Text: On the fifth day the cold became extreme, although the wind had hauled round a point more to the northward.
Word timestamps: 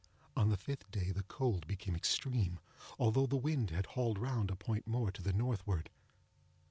On 0.35 0.49
the 0.49 0.57
fifth 0.57 0.89
day 0.89 1.11
the 1.11 1.21
cold 1.21 1.67
became 1.67 1.95
extreme, 1.95 2.57
although 2.97 3.27
the 3.27 3.37
wind 3.37 3.69
had 3.69 3.85
hauled 3.85 4.17
round 4.17 4.49
a 4.49 4.55
point 4.55 4.87
more 4.87 5.11
to 5.11 5.21
the 5.21 5.31
northward. 5.31 5.91